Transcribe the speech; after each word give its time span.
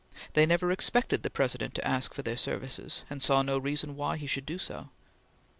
They 0.33 0.47
never 0.47 0.71
expected 0.71 1.21
the 1.21 1.29
President 1.29 1.75
to 1.75 1.87
ask 1.87 2.15
for 2.15 2.23
their 2.23 2.35
services, 2.35 3.03
and 3.07 3.21
saw 3.21 3.43
no 3.43 3.59
reason 3.59 3.95
why 3.95 4.17
he 4.17 4.25
should 4.25 4.47
do 4.47 4.57
so. 4.57 4.89